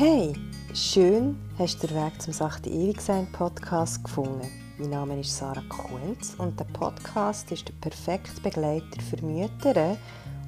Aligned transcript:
Hey, 0.00 0.32
schön 0.74 1.36
hast 1.58 1.82
du 1.82 1.88
den 1.88 1.96
Weg 1.96 2.22
zum 2.22 2.32
Sachte 2.32 2.70
Ewigsein 2.70 3.26
Podcast 3.32 4.04
gefunden. 4.04 4.48
Mein 4.78 4.90
Name 4.90 5.18
ist 5.18 5.36
Sarah 5.36 5.64
Kunz 5.68 6.36
und 6.38 6.56
der 6.60 6.66
Podcast 6.66 7.50
ist 7.50 7.66
der 7.66 7.72
perfekte 7.80 8.40
Begleiter 8.40 9.02
für 9.10 9.20
Mütter, 9.26 9.96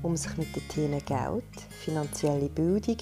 um 0.04 0.16
sich 0.16 0.36
mit 0.36 0.54
den 0.54 0.68
Themen 0.68 1.04
Geld, 1.04 1.42
finanzielle 1.84 2.48
Bildung, 2.48 2.98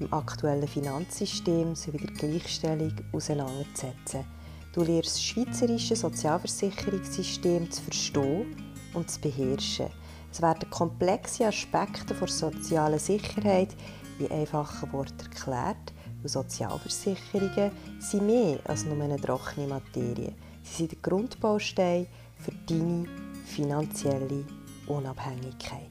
dem 0.00 0.12
aktuellen 0.12 0.66
Finanzsystem 0.66 1.76
sowie 1.76 1.98
der 1.98 2.16
Gleichstellung 2.16 2.94
auseinanderzusetzen. 3.12 4.24
Du 4.72 4.82
lernst 4.82 5.14
das 5.14 5.22
schweizerische 5.22 5.94
Sozialversicherungssystem 5.94 7.70
zu 7.70 7.80
verstehen 7.80 8.56
und 8.94 9.08
zu 9.08 9.20
beherrschen. 9.20 9.86
Es 10.32 10.42
werden 10.42 10.68
komplexe 10.68 11.46
Aspekte 11.46 12.12
der 12.12 12.26
sozialen 12.26 12.98
Sicherheit 12.98 13.76
in 14.18 14.30
einfachen 14.30 14.92
Worten 14.92 15.20
erklärt 15.20 15.92
und 16.22 16.28
Sozialversicherungen 16.28 17.72
sind 17.98 18.26
mehr 18.26 18.60
als 18.64 18.84
nur 18.84 19.02
eine 19.02 19.18
trockene 19.20 19.66
Materie. 19.66 20.34
Sie 20.62 20.76
sind 20.76 20.92
der 20.92 20.98
Grundbaustein 21.02 22.06
für 22.38 22.52
deine 22.66 23.06
finanzielle 23.44 24.44
Unabhängigkeit. 24.86 25.90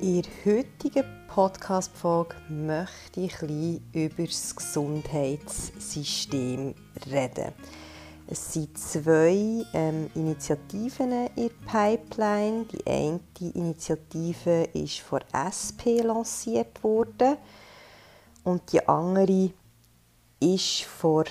In 0.00 0.22
der 0.22 0.32
heutigen 0.44 1.04
Podcast-Folge 1.28 2.34
möchte 2.48 3.20
ich 3.20 3.40
ein 3.42 3.80
über 3.92 4.24
das 4.24 4.56
Gesundheitssystem 4.56 6.74
reden. 7.10 7.52
Es 8.32 8.50
sind 8.54 8.78
zwei 8.78 9.62
ähm, 9.74 10.10
Initiativen 10.14 11.28
in 11.36 11.50
der 11.50 11.70
Pipeline. 11.70 12.64
Die 12.64 12.86
eine 12.86 13.20
Initiative 13.52 14.70
ist 14.72 15.00
von 15.00 15.20
SP 15.36 16.00
lanciert 16.00 16.82
worden 16.82 17.36
und 18.44 18.72
die 18.72 18.88
andere 18.88 19.50
ist 20.40 20.84
von 20.84 21.26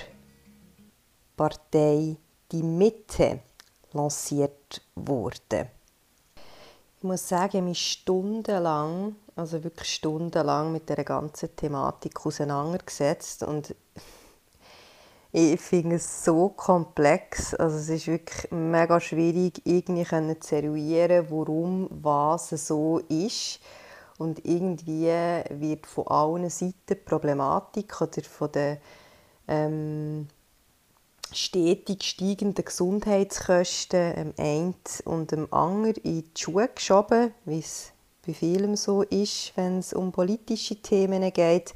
Partei 1.35 2.17
Die 2.51 2.61
Mitte 2.61 3.39
lanciert 3.93 4.83
worden. 4.93 5.69
Ich 6.97 7.03
muss 7.03 7.27
sagen, 7.27 7.47
ich 7.47 7.55
habe 7.55 7.65
mich 7.69 7.91
stundenlang, 7.93 9.15
also 9.35 9.63
wirklich 9.63 9.91
stundenlang 9.91 10.71
mit 10.71 10.87
der 10.87 11.03
ganzen 11.03 11.55
Thematik 11.55 12.23
auseinandergesetzt 12.23 13.41
und 13.41 13.73
ich 15.33 15.61
finde 15.61 15.95
es 15.95 16.25
so 16.25 16.49
komplex, 16.49 17.53
also 17.53 17.77
es 17.77 17.87
ist 17.87 18.07
wirklich 18.07 18.51
mega 18.51 18.99
schwierig, 18.99 19.61
irgendwie 19.63 20.39
zu 20.39 20.55
eruieren, 20.55 21.27
warum 21.29 21.87
was 21.89 22.49
so 22.49 22.99
ist. 23.07 23.59
Und 24.17 24.45
irgendwie 24.45 25.07
wird 25.49 25.87
von 25.87 26.07
allen 26.07 26.49
Seiten 26.49 26.75
die 26.89 26.95
Problematik 26.95 28.01
oder 28.01 28.21
von 28.21 28.51
der 28.51 28.77
ähm, 29.47 30.27
stetig 31.31 32.03
steigenden 32.03 32.65
Gesundheitskosten 32.65 34.13
ähm, 34.15 34.33
ein 34.37 34.75
und 35.05 35.31
dem 35.31 35.51
anderen 35.51 35.95
in 36.03 36.23
die 36.23 36.39
Schuhe 36.41 36.67
geschoben, 36.67 37.33
wie 37.45 37.59
es 37.59 37.93
bei 38.25 38.33
vielen 38.33 38.75
so 38.75 39.01
ist, 39.01 39.53
wenn 39.55 39.79
es 39.79 39.93
um 39.93 40.11
politische 40.11 40.75
Themen 40.75 41.31
geht. 41.33 41.73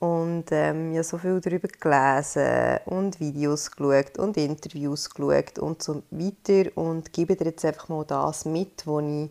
Und 0.00 0.46
ähm, 0.50 0.92
ja 0.92 1.02
so 1.02 1.18
viel 1.18 1.40
darüber 1.40 1.68
gelesen 1.68 2.80
und 2.86 3.20
Videos 3.20 3.70
geschaut 3.70 4.18
und 4.18 4.36
Interviews 4.36 5.10
geschaut 5.10 5.58
und 5.58 5.82
so 5.82 6.02
weiter 6.10 6.70
und 6.74 7.12
gebe 7.12 7.36
dir 7.36 7.46
jetzt 7.46 7.64
einfach 7.64 7.88
mal 7.88 8.04
das 8.04 8.46
mit, 8.46 8.86
was 8.86 9.04
ich, 9.04 9.30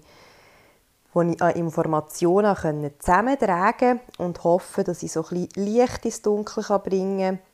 was 1.13 1.27
ich 1.27 1.41
an 1.41 1.55
Informationen 1.55 2.55
zusammentragen 2.99 3.99
konnte 3.99 4.21
und 4.21 4.43
hoffe, 4.43 4.83
dass 4.83 5.01
ich 5.01 5.11
so 5.11 5.23
ein 5.23 5.47
bisschen 5.47 5.65
Licht 5.65 6.05
ins 6.05 6.21
Dunkel 6.21 6.63
bringen 6.79 7.39
kann 7.39 7.49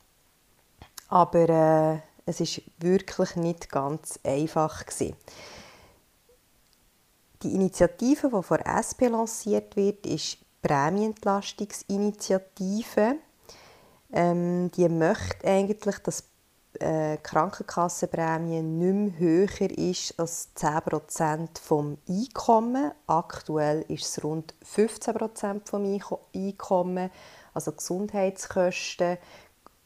aber 1.08 1.48
äh, 1.48 1.98
es 2.24 2.40
ist 2.40 2.62
wirklich 2.78 3.36
nicht 3.36 3.70
ganz 3.70 4.18
einfach 4.24 4.84
gewesen. 4.84 5.16
Die 7.42 7.54
Initiative, 7.54 8.30
die 8.34 8.42
von 8.42 8.58
SP 8.64 9.06
lanciert 9.06 9.76
wird, 9.76 10.06
ist 10.06 10.38
Prämienentlastungsinitiative. 10.66 13.18
Ähm, 14.12 14.70
die 14.72 14.88
möchte 14.88 15.46
eigentlich, 15.46 15.98
dass 15.98 16.24
äh, 16.80 17.18
Krankenkassenprämie 17.18 18.62
nicht 18.62 18.94
mehr 18.94 19.18
höher 19.18 19.78
ist 19.78 20.18
als 20.18 20.48
10% 20.56 21.60
vom 21.60 21.98
Einkommen. 22.08 22.92
Aktuell 23.06 23.84
ist 23.88 24.04
es 24.04 24.24
rund 24.24 24.54
15% 24.64 25.68
vom 25.68 25.84
Einkommen. 26.34 27.10
Also 27.54 27.70
Gesundheitskosten 27.72 29.18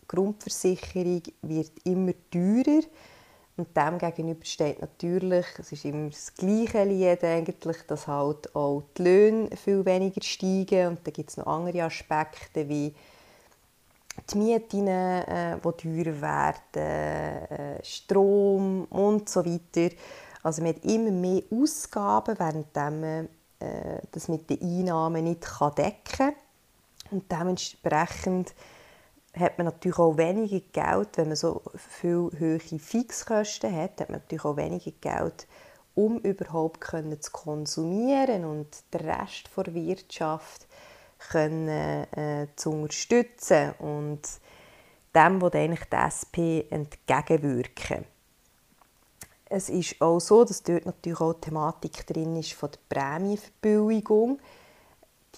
Grundversicherung 0.09 1.23
wird 1.43 1.73
immer 1.85 2.13
teurer. 2.33 2.81
Und 3.61 3.77
dem 3.77 3.99
gegenüber 3.99 4.43
steht 4.43 4.81
natürlich, 4.81 5.45
es 5.59 5.71
ist 5.73 5.85
immer 5.85 6.09
das 6.09 6.33
gleiche 6.35 6.83
Lied 6.85 7.23
eigentlich, 7.23 7.77
dass 7.87 8.07
halt 8.07 8.57
auch 8.57 8.85
die 8.97 9.03
Löhne 9.03 9.51
viel 9.55 9.85
weniger 9.85 10.23
steigen. 10.23 10.89
Und 10.89 11.07
dann 11.07 11.13
gibt 11.13 11.29
es 11.29 11.37
noch 11.37 11.47
andere 11.47 11.83
Aspekte 11.83 12.67
wie 12.67 12.95
die 14.33 14.39
Mieten, 14.39 14.89
äh, 14.89 15.59
die 15.59 15.61
teurer 15.61 16.21
werden, 16.23 16.83
äh, 16.83 17.85
Strom 17.85 18.87
und 18.87 19.29
so 19.29 19.45
weiter. 19.45 19.95
Also 20.43 20.63
man 20.63 20.75
hat 20.75 20.83
immer 20.87 21.11
mehr 21.11 21.43
Ausgaben, 21.51 22.39
während 22.39 22.75
man 22.75 23.29
äh, 23.59 24.01
das 24.11 24.29
mit 24.29 24.49
den 24.49 24.63
Einnahmen 24.63 25.25
nicht 25.25 25.47
decken 25.77 26.17
kann. 26.17 26.35
Und 27.11 27.31
dementsprechend 27.31 28.55
hat 29.39 29.59
man 29.59 29.67
natürlich 29.67 29.99
auch 29.99 30.17
weniger 30.17 30.61
Geld, 30.73 31.17
wenn 31.17 31.29
man 31.29 31.37
so 31.37 31.63
viel 31.77 32.31
hohe 32.39 32.59
Fixkosten 32.59 33.75
hat, 33.75 34.01
hat 34.01 34.11
man 34.11 34.21
natürlich 34.21 34.45
auch 34.45 34.57
weniger 34.57 34.93
Geld, 35.01 35.47
um 35.95 36.19
überhaupt 36.19 36.81
können 36.81 37.21
zu 37.21 37.31
konsumieren 37.31 38.45
und 38.45 38.69
den 38.93 39.09
Rest 39.09 39.51
der 39.57 39.75
Wirtschaft 39.75 40.67
können, 41.31 41.69
äh, 41.69 42.49
zu 42.57 42.71
unterstützen 42.71 43.73
und 43.79 44.21
dem, 45.15 45.43
was 45.43 45.53
eigentlich 45.53 45.85
die 45.85 45.97
SP 45.97 46.37
entgegenwirken. 46.71 48.05
Es 49.47 49.69
ist 49.69 50.01
auch 50.01 50.21
so, 50.21 50.45
dass 50.45 50.63
dort 50.63 50.87
natürlich 50.87 51.21
auch 51.21 51.35
die 51.35 51.41
Thematik 51.41 52.07
drin 52.07 52.37
ist 52.37 52.53
von 52.53 52.71
der 52.71 52.79
Prämienverbilligung 52.89 54.39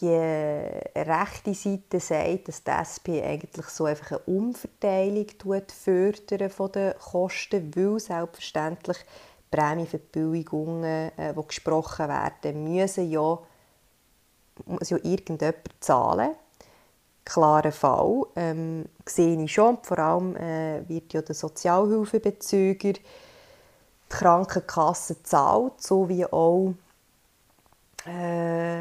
die 0.01 0.09
rechte 0.09 1.55
Seite 1.55 2.01
sagt, 2.01 2.49
dass 2.49 2.65
die 2.65 2.71
SP 2.71 3.23
eigentlich 3.23 3.67
so 3.67 3.85
einfach 3.85 4.13
eine 4.13 4.21
Umverteilung 4.21 5.27
fördern 5.69 6.51
von 6.51 6.73
den 6.73 6.95
Kosten, 6.99 7.73
weil 7.77 8.01
selbstverständlich 8.01 8.99
Prämienverbilligungen, 9.51 11.13
äh, 11.17 11.35
die 11.35 11.47
gesprochen 11.47 12.09
werden, 12.09 12.65
müssen 12.65 13.11
ja, 13.11 13.39
muss 14.65 14.91
ja 14.91 14.97
irgendjemand 14.97 15.57
zahlen. 15.81 16.31
Klarer 17.25 17.71
Fall. 17.71 18.23
Ähm, 18.35 18.87
sehe 19.07 19.41
ich 19.41 19.53
schon. 19.53 19.79
Vor 19.83 19.99
allem 19.99 20.35
äh, 20.37 20.89
wird 20.89 21.13
ja 21.13 21.23
der 21.23 21.35
Sozialhilfebezüger 21.35 22.95
die 22.95 23.01
Krankenkasse 24.09 25.23
zahlt, 25.23 25.81
so 25.81 26.09
wie 26.09 26.27
auch 26.27 26.75
äh, 28.07 28.72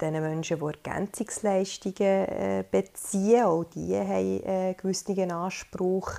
den 0.00 0.12
Menschen, 0.14 0.58
die 0.58 0.64
Ergänzungsleistungen 0.64 1.96
äh, 1.98 2.64
beziehen. 2.70 3.44
Auch 3.44 3.64
die 3.64 3.96
haben 3.96 4.10
einen 4.10 4.44
äh, 4.44 4.74
gewissen 4.74 5.30
Anspruch 5.30 6.10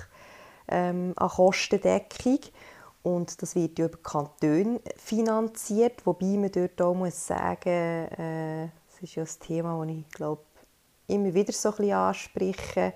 ähm, 0.68 1.12
an 1.16 1.28
Kostendeckung. 1.28 2.40
Und 3.02 3.42
das 3.42 3.56
wird 3.56 3.78
über 3.78 3.98
Kantone 3.98 4.80
finanziert, 4.96 6.06
wobei 6.06 6.36
man 6.38 6.52
dort 6.52 6.80
auch 6.80 6.94
muss 6.94 7.26
sagen, 7.26 7.68
äh, 7.68 8.68
das 8.88 9.02
ist 9.02 9.16
ja 9.16 9.22
das 9.24 9.38
Thema, 9.38 9.84
das 9.84 9.96
ich 9.96 10.08
glaube, 10.10 10.42
immer 11.08 11.34
wieder 11.34 11.52
so 11.52 11.74
ein 11.76 11.92
anspreche, 11.92 12.94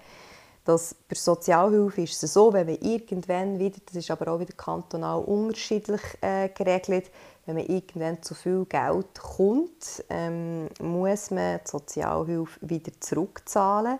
dass 0.64 0.94
bei 0.94 1.14
Sozialhilfe 1.14 2.02
ist 2.02 2.22
es 2.22 2.32
so, 2.32 2.52
wenn 2.52 2.66
man 2.66 2.76
irgendwann 2.76 3.58
wieder, 3.58 3.78
das 3.87 3.96
ist 3.96 4.10
aber 4.10 4.32
auch 4.32 4.40
wieder 4.40 4.55
kantonal 4.55 5.22
unterschiedlich 5.22 6.00
äh, 6.20 6.49
geregelt, 6.49 7.10
wenn 7.46 7.56
man 7.56 7.66
irgendwann 7.66 8.22
zu 8.22 8.34
viel 8.34 8.64
Geld 8.66 9.19
kommt, 9.19 10.04
ähm, 10.10 10.69
muss 10.81 11.31
man 11.31 11.60
die 11.64 11.70
Sozialhilfe 11.70 12.58
wieder 12.60 12.93
zurückzahlen. 13.00 13.98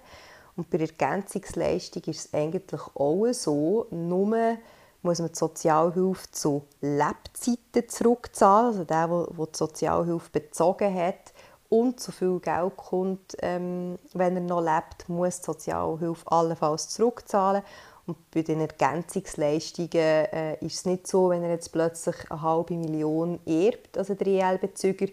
Und 0.57 0.69
bei 0.71 0.79
der 0.79 0.89
Ergänzungsleistung 0.89 2.03
ist 2.07 2.27
es 2.27 2.35
eigentlich 2.35 2.81
auch 2.95 3.27
so, 3.33 3.87
nur 3.91 4.57
muss 5.03 5.19
man 5.21 5.29
die 5.29 5.39
Sozialhilfe 5.39 6.31
zu 6.33 6.65
Lebzeiten 6.81 7.89
zurückzahlen. 7.89 8.67
Also 8.67 8.85
der, 8.85 9.07
der 9.07 9.27
die 9.47 9.57
Sozialhilfe 9.57 10.31
bezogen 10.31 10.95
hat 10.95 11.33
und 11.69 12.01
zu 12.01 12.13
viel 12.13 12.41
Geld 12.41 12.77
kommt, 12.77 13.37
ähm, 13.41 13.99
wenn 14.13 14.37
er 14.37 14.43
noch 14.43 14.61
lebt, 14.61 15.09
muss 15.09 15.41
die 15.41 15.47
Sozialhilfe 15.47 16.31
allenfalls 16.31 16.89
zurückzahlen. 16.89 17.63
Und 18.07 18.31
bei 18.31 18.43
den 18.43 18.61
Ergänzungsleistungen 18.61 19.91
äh, 19.93 20.65
ist 20.65 20.75
es 20.77 20.85
nicht 20.85 21.07
so, 21.09 21.31
wenn 21.31 21.43
er 21.43 21.51
jetzt 21.51 21.73
plötzlich 21.73 22.17
eine 22.31 22.41
halbe 22.41 22.75
Million 22.75 23.41
erbt, 23.45 23.99
also 23.99 24.15
der 24.15 24.27
EL-Bezüger, 24.29 25.09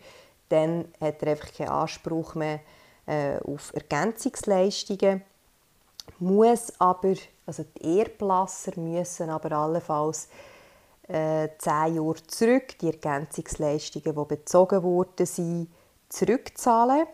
dann 0.50 0.86
hat 1.02 1.24
er 1.24 1.32
einfach 1.32 1.52
keinen 1.52 1.70
Anspruch 1.70 2.36
mehr 2.36 2.60
äh, 3.08 3.40
auf 3.40 3.74
Ergänzungsleistungen, 3.74 5.24
muss 6.20 6.72
aber, 6.80 7.16
also 7.48 7.66
die 7.78 8.00
Erblasser 8.00 8.80
müssen 8.80 9.30
aber 9.30 9.52
allenfalls 9.54 10.30
äh, 11.08 11.50
zehn 11.58 11.96
Jahre 11.96 12.28
zurück 12.28 12.78
die 12.80 12.92
Ergänzungsleistungen, 12.92 14.16
die 14.16 14.36
bezogen 14.36 14.84
wurden, 14.84 15.68
zurückzahlen 16.10 17.08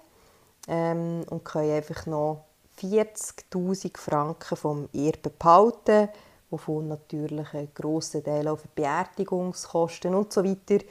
ähm, 0.67 1.23
und 1.29 1.45
können 1.45 1.71
einfach 1.71 2.05
noch 2.05 2.48
40'000 2.79 3.97
Franken 3.97 4.57
vom 4.57 4.89
Erbe 4.93 5.29
behalten, 5.29 6.09
wovon 6.49 6.87
natürlich 6.87 7.53
ein 7.53 7.69
grosser 7.73 8.23
Teil 8.23 8.55
für 8.55 8.67
Beerdigungskosten 8.75 10.15
und 10.15 10.33
so 10.33 10.43
weiter 10.43 10.83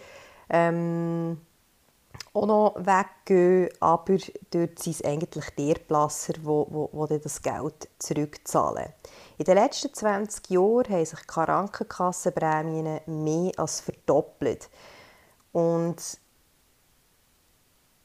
ähm, 0.50 1.38
auch 2.32 2.46
noch 2.46 2.74
weggehen, 2.76 3.70
aber 3.80 4.16
dort 4.50 4.78
sind 4.78 4.94
es 4.94 5.04
eigentlich 5.04 5.50
die 5.56 5.70
Erblasser, 5.70 6.34
die, 6.34 6.40
die, 6.40 7.08
die 7.08 7.20
das 7.20 7.42
Geld 7.42 7.88
zurückzahlen. 7.98 8.92
In 9.38 9.44
den 9.44 9.56
letzten 9.56 9.92
20 9.92 10.50
Jahren 10.50 10.88
haben 10.88 11.04
sich 11.04 11.20
die 11.20 11.26
Krankenkassenprämien 11.26 13.00
mehr 13.06 13.52
als 13.56 13.80
verdoppelt. 13.80 14.68
Und 15.52 15.96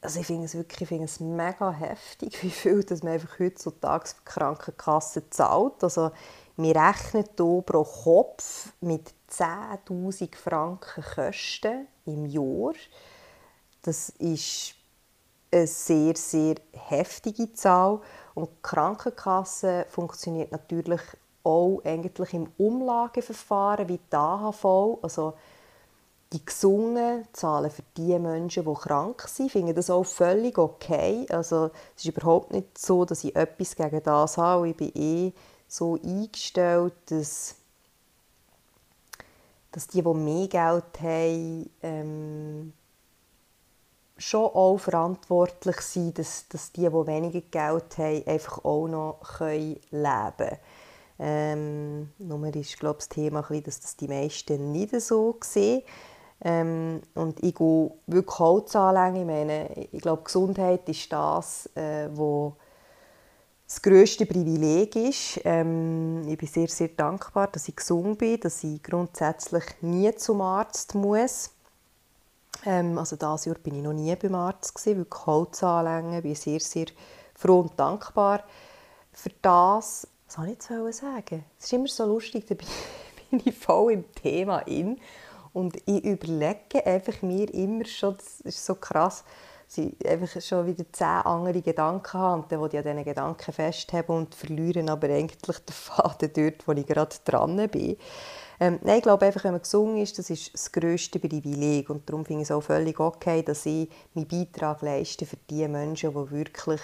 also 0.04 0.20
ich 0.20 0.26
finde 0.26 0.44
es 0.44 0.54
wirklich 0.54 0.82
ich 0.82 0.88
finde 0.88 1.04
es 1.04 1.20
mega 1.20 1.72
heftig, 1.72 2.42
wie 2.42 2.50
viel 2.50 2.84
dass 2.84 3.02
man 3.02 3.14
einfach 3.14 3.38
heutzutage 3.38 4.08
für 4.08 4.14
die 4.16 4.24
Krankenkasse 4.24 5.30
zahlt. 5.30 5.82
Also 5.82 6.10
wir 6.56 6.76
rechnen 6.76 7.24
hier 7.36 7.62
pro 7.62 7.82
Kopf 7.82 8.72
mit 8.80 9.12
10'000 9.30 10.36
Franken 10.36 11.02
Kosten 11.02 11.88
im 12.06 12.26
Jahr. 12.26 12.74
Das 13.82 14.10
ist 14.10 14.74
eine 15.50 15.66
sehr, 15.66 16.16
sehr 16.16 16.56
heftige 16.72 17.52
Zahl. 17.54 18.00
Und 18.34 18.50
die 18.50 18.62
Krankenkasse 18.62 19.86
funktioniert 19.88 20.52
natürlich 20.52 21.00
auch 21.42 21.80
eigentlich 21.84 22.34
im 22.34 22.48
Umlageverfahren 22.56 23.88
wie 23.88 23.98
die 23.98 24.16
AHV. 24.16 24.98
Also 25.02 25.34
die 26.34 26.44
Gesungen 26.44 27.26
zahlen 27.32 27.70
für 27.70 27.84
die 27.96 28.18
Menschen, 28.18 28.64
die 28.64 28.74
krank 28.74 29.22
sind, 29.28 29.52
finden 29.52 29.74
das 29.74 29.88
auch 29.88 30.02
völlig 30.02 30.58
okay. 30.58 31.26
Also 31.30 31.70
es 31.96 32.04
ist 32.04 32.16
überhaupt 32.16 32.52
nicht 32.52 32.76
so, 32.76 33.04
dass 33.04 33.22
ich 33.22 33.36
etwas 33.36 33.76
gegen 33.76 34.02
das 34.02 34.36
habe. 34.36 34.68
Ich 34.68 34.76
bin 34.76 34.90
eh 34.94 35.32
so 35.68 35.94
eingestellt, 35.94 36.94
dass, 37.06 37.54
dass 39.70 39.86
die, 39.86 40.02
die 40.02 40.14
mehr 40.14 40.48
Geld 40.48 41.00
haben, 41.00 41.70
ähm, 41.82 42.72
schon 44.16 44.44
auch 44.46 44.78
verantwortlich 44.78 45.80
sind, 45.82 46.18
dass, 46.18 46.48
dass 46.48 46.72
die, 46.72 46.82
die 46.82 46.92
weniger 46.92 47.42
Geld 47.42 47.96
haben, 47.96 48.26
einfach 48.26 48.64
auch 48.64 48.88
noch 48.88 49.20
können 49.38 49.78
leben 49.92 50.34
können. 50.36 50.58
Ähm, 51.16 52.10
nur 52.18 52.44
ist 52.56 52.78
glaube 52.80 52.98
das 52.98 53.08
Thema, 53.08 53.42
dass 53.42 53.80
das 53.80 53.96
die 53.96 54.08
meisten 54.08 54.72
nicht 54.72 55.00
so 55.00 55.36
sehen. 55.44 55.82
Ähm, 56.40 57.00
und 57.14 57.42
ich 57.42 57.54
gehe 57.54 57.90
wirklich 58.06 58.38
Holz. 58.38 58.74
Ich 58.74 58.80
meine, 59.24 59.70
ich 59.92 60.00
glaube, 60.00 60.22
Gesundheit 60.24 60.88
ist 60.88 61.12
das, 61.12 61.70
äh, 61.74 62.08
wo 62.12 62.54
das 63.66 63.80
grösste 63.80 64.26
Privileg 64.26 64.94
ist. 64.96 65.40
Ähm, 65.44 66.26
ich 66.28 66.36
bin 66.36 66.48
sehr, 66.48 66.68
sehr 66.68 66.88
dankbar, 66.88 67.48
dass 67.48 67.68
ich 67.68 67.76
gesund 67.76 68.18
bin, 68.18 68.38
dass 68.40 68.62
ich 68.62 68.82
grundsätzlich 68.82 69.64
nie 69.80 70.14
zum 70.16 70.42
Arzt 70.42 70.94
muss. 70.94 71.50
Ähm, 72.66 72.98
also 72.98 73.16
dieses 73.16 73.46
Jahr 73.46 73.56
bin 73.56 73.76
ich 73.76 73.82
noch 73.82 73.92
nie 73.92 74.14
beim 74.16 74.34
Arzt 74.34 74.74
gewesen, 74.74 74.98
wirklich 74.98 75.26
Holz 75.26 75.62
anlegen. 75.62 76.14
Ich 76.14 76.22
bin 76.22 76.34
sehr, 76.34 76.60
sehr 76.60 76.86
froh 77.34 77.60
und 77.60 77.78
dankbar 77.78 78.44
für 79.12 79.30
das. 79.42 80.06
Was 80.26 80.34
soll 80.34 80.46
ich 80.46 80.52
jetzt 80.52 80.68
sagen? 80.68 81.44
Es 81.58 81.64
ist 81.64 81.72
immer 81.72 81.88
so 81.88 82.06
lustig, 82.06 82.46
da 82.46 82.54
bin 82.54 82.66
ich 83.44 83.56
voll 83.56 83.92
im 83.92 84.14
Thema 84.14 84.60
in 84.60 84.98
und 85.54 85.76
ich 85.86 86.04
überlege 86.04 86.84
einfach 86.84 87.22
mir 87.22 87.52
immer 87.54 87.84
schon, 87.86 88.16
das 88.16 88.40
ist 88.40 88.66
so 88.66 88.74
krass, 88.74 89.24
dass 89.66 89.78
ich 89.78 90.06
einfach 90.06 90.40
schon 90.42 90.66
wieder 90.66 90.84
zehn 90.92 91.06
andere 91.06 91.62
Gedanken 91.62 92.18
habe 92.18 92.42
und 92.42 92.52
dann 92.52 92.60
will 92.60 92.68
ich 92.72 92.78
an 92.78 92.84
diesen 92.84 93.04
Gedanken 93.04 93.52
festhalten 93.52 94.12
und 94.12 94.34
verliere 94.34 94.84
aber 94.90 95.08
eigentlich 95.08 95.58
den 95.58 95.72
Faden 95.72 96.30
dort, 96.34 96.68
wo 96.68 96.72
ich 96.72 96.86
gerade 96.86 97.16
dran 97.24 97.68
bin. 97.70 97.96
Ähm, 98.60 98.78
nein, 98.82 98.98
ich 98.98 99.02
glaube 99.02 99.26
einfach, 99.26 99.44
wenn 99.44 99.52
man 99.52 99.62
gesungen 99.62 99.96
ist, 99.98 100.18
das 100.18 100.28
ist 100.28 100.52
das 100.52 100.70
grösste 100.70 101.18
Privileg 101.18 101.88
und 101.88 102.08
darum 102.08 102.24
finde 102.24 102.42
ich 102.42 102.48
es 102.48 102.52
auch 102.52 102.60
völlig 102.60 102.98
okay, 103.00 103.42
dass 103.42 103.64
ich 103.64 103.88
meinen 104.14 104.28
Beitrag 104.28 104.82
leiste 104.82 105.24
für 105.24 105.38
die 105.48 105.66
Menschen, 105.68 106.10
die 106.10 106.30
wirklich 106.30 106.80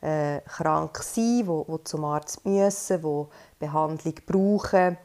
äh, 0.00 0.40
krank 0.40 0.98
sind, 0.98 1.46
die, 1.46 1.72
die 1.72 1.84
zum 1.84 2.04
Arzt 2.04 2.44
müssen, 2.44 3.00
die 3.00 3.24
Behandlung 3.58 4.14
brauchen. 4.26 4.98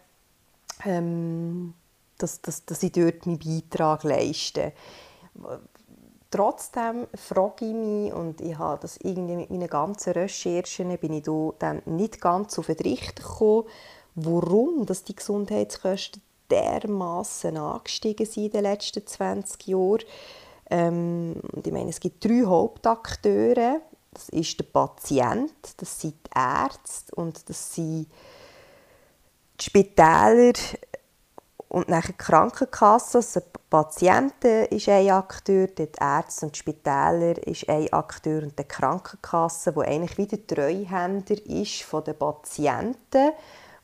Ähm, 0.85 1.73
dass, 2.17 2.41
dass, 2.41 2.65
dass 2.65 2.83
ich 2.83 2.91
dort 2.91 3.25
meinen 3.25 3.39
Beitrag 3.39 4.03
leiste. 4.03 4.73
Trotzdem 6.29 7.07
frage 7.15 7.65
ich 7.65 7.73
mich, 7.73 8.13
und 8.13 8.41
ich 8.41 8.57
habe 8.57 8.81
das 8.81 8.97
irgendwie 8.97 9.37
mit 9.37 9.49
meinen 9.49 9.69
ganzen 9.69 10.13
Recherchen, 10.13 10.97
bin 10.97 11.13
ich 11.13 11.23
da 11.23 11.53
dann 11.59 11.81
nicht 11.85 12.19
ganz 12.19 12.59
auf 12.59 12.67
den 12.67 12.77
Richter 12.77 13.23
gekommen, 13.23 13.63
warum 14.15 14.85
dass 14.85 15.03
die 15.03 15.15
Gesundheitskosten 15.15 16.21
dermaßen 16.49 17.55
angestiegen 17.57 18.25
sind 18.25 18.45
in 18.45 18.51
den 18.51 18.63
letzten 18.63 19.05
20 19.05 19.67
Jahren. 19.67 20.03
Ähm, 20.69 21.35
ich 21.63 21.71
meine, 21.71 21.89
es 21.89 21.99
gibt 21.99 22.23
drei 22.25 22.43
Hauptakteure. 22.45 23.81
Das 24.11 24.29
ist 24.29 24.59
der 24.59 24.65
Patient, 24.65 25.53
das 25.77 26.01
sind 26.01 26.15
die 26.25 26.39
Ärzte 26.39 27.13
und 27.15 27.47
das 27.47 27.75
sind 27.75 28.07
die 29.59 29.63
Spitäler, 29.63 30.53
und 31.69 31.89
nachher 31.89 32.13
die 32.13 32.17
Krankenkasse, 32.17 33.17
also 33.17 33.41
Patienten 33.69 34.65
ist 34.67 34.87
ein 34.87 35.09
Akteur, 35.09 35.67
die 35.67 35.89
Ärzte 35.99 36.45
und 36.45 36.55
Spitäler 36.55 37.45
ist 37.45 37.67
ein 37.67 37.91
Akteur 37.91 38.43
und 38.43 38.57
die 38.57 38.63
Krankenkasse, 38.63 39.75
wo 39.75 39.81
eigentlich 39.81 40.17
wieder 40.17 40.45
Treuhänder 40.47 41.35
ist 41.45 41.83
von 41.83 42.03
den 42.05 42.17
Patienten, 42.17 43.31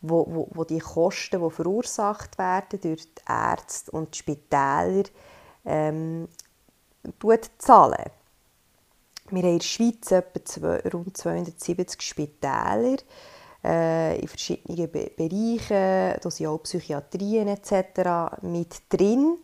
wo, 0.01 0.25
wo, 0.29 0.47
wo 0.53 0.63
die 0.63 0.79
Kosten, 0.79 1.41
die 1.41 1.51
verursacht 1.51 2.37
werden 2.37 2.79
durch 2.79 3.13
die 3.13 3.21
Ärzte 3.27 3.91
und 3.91 4.13
die 4.13 4.19
Spitäler, 4.19 5.03
ähm, 5.65 6.29
zahlen. 7.57 8.11
Wir 9.29 9.41
haben 9.41 9.49
in 9.49 9.59
der 9.59 9.65
Schweiz 9.65 10.11
etwa 10.11 10.45
zwei, 10.45 10.79
rund 10.89 11.17
270 11.17 12.01
Spitäler 12.01 12.97
äh, 13.63 14.19
in 14.19 14.27
verschiedenen 14.27 14.91
Be 14.91 15.11
Bereichen. 15.15 16.19
Da 16.21 16.31
sind 16.31 16.47
auch 16.47 16.63
Psychiatrien 16.63 17.47
etc. 17.47 18.41
mit 18.41 18.81
drin. 18.89 19.37